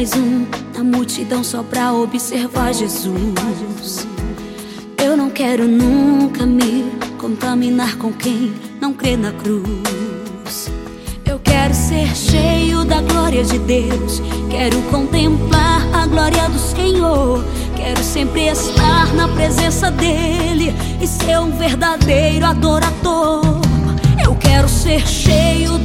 [0.00, 4.06] mais um na multidão só pra observar Jesus.
[4.96, 10.70] Eu não quero nunca me contaminar com quem não crê na cruz.
[11.26, 14.22] Eu quero ser cheio da glória de Deus.
[14.50, 17.44] Quero contemplar a glória do Senhor.
[17.76, 23.39] Quero sempre estar na presença dEle e ser um verdadeiro adorador.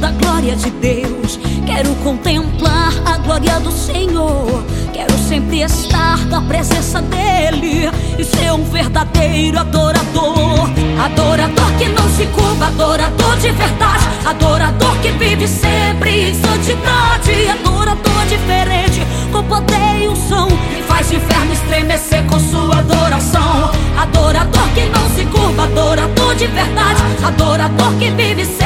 [0.06, 1.38] Da glória de Deus.
[1.66, 4.64] Quero contemplar a glória do Senhor.
[4.92, 10.70] Quero sempre estar na presença dEle e ser um verdadeiro adorador.
[11.04, 14.04] Adorador que não se curva, adorador de verdade.
[14.24, 17.48] Adorador que vive sempre em santidade.
[17.48, 19.02] Adorador diferente,
[19.32, 20.46] com poder e unção.
[20.48, 23.72] Que faz o inferno estremecer com sua adoração.
[23.98, 27.02] Adorador que não se curva, adorador de verdade.
[27.24, 28.65] Adorador que vive sempre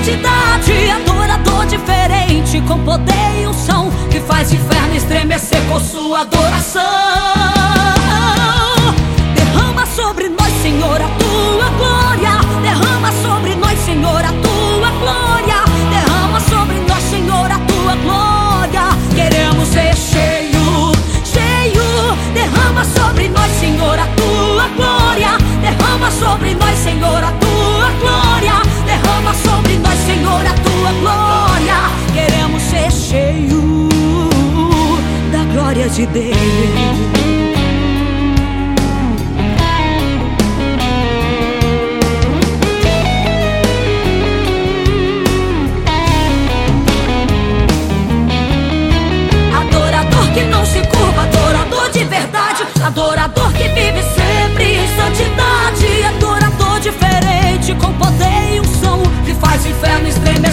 [0.00, 0.90] santidade.
[0.90, 3.90] Adorador diferente, com poder e unção.
[4.10, 7.09] Que faz inferno estremecer com sua adoração.
[35.90, 36.36] Da glória de Deus.
[49.60, 56.80] Adorador que não se curva, adorador de verdade, adorador que vive sempre em santidade, adorador
[56.80, 60.49] diferente, com poder e unção, que faz o inferno estremecer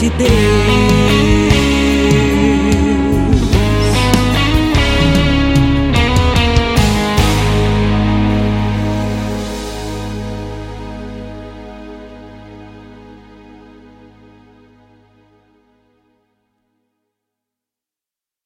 [0.00, 0.89] de Deus.